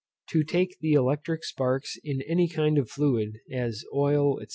[0.31, 4.47] To take the electric sparks in any kind of fluid, as oil, &c.